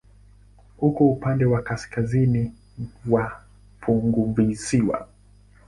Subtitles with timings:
[0.79, 2.51] Uko upande wa kaskazini
[3.09, 3.41] wa
[3.81, 5.07] funguvisiwa.